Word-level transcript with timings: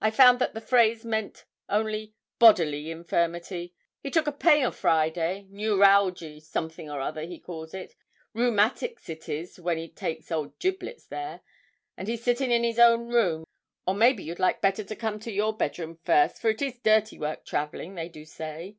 I 0.00 0.10
found 0.10 0.40
that 0.40 0.52
the 0.52 0.60
phrase 0.60 1.04
meant 1.04 1.44
only 1.68 2.12
bodily 2.40 2.90
infirmity. 2.90 3.72
'He 4.02 4.10
took 4.10 4.26
a 4.26 4.32
pain 4.32 4.64
o' 4.64 4.72
Friday, 4.72 5.46
newralgie 5.48 6.42
something 6.42 6.90
or 6.90 7.00
other 7.00 7.20
he 7.22 7.38
calls 7.38 7.72
it 7.72 7.94
rheumatics 8.34 9.08
it 9.08 9.28
is 9.28 9.60
when 9.60 9.78
it 9.78 9.94
takes 9.94 10.32
old 10.32 10.58
"Giblets" 10.58 11.06
there; 11.06 11.42
and 11.96 12.08
he's 12.08 12.24
sitting 12.24 12.50
in 12.50 12.64
his 12.64 12.80
own 12.80 13.06
room; 13.12 13.44
or 13.86 13.94
maybe 13.94 14.24
you'd 14.24 14.40
like 14.40 14.60
better 14.60 14.82
to 14.82 14.96
come 14.96 15.20
to 15.20 15.30
your 15.30 15.56
bedroom 15.56 16.00
first, 16.02 16.40
for 16.40 16.48
it 16.48 16.60
is 16.60 16.80
dirty 16.80 17.16
work 17.16 17.44
travelling, 17.44 17.94
they 17.94 18.08
do 18.08 18.24
say.' 18.24 18.76